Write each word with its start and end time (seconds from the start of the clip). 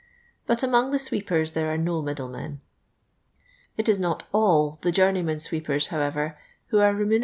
But 0.47 0.63
among 0.63 0.89
the 0.89 0.95
l 0.95 0.99
sweepers 0.99 1.51
there 1.51 1.71
are 1.71 1.77
no 1.77 2.01
middlemen. 2.01 2.59
i 2.63 3.45
It 3.77 3.87
id 3.87 3.99
not 3.99 4.23
all 4.33 4.79
the 4.81 4.91
jnurneymen 4.91 5.35
bwci 5.37 5.63
pers, 5.63 5.87
however,' 5.89 6.39
who 6.69 6.79
are 6.79 6.91
remun«.' 6.91 7.19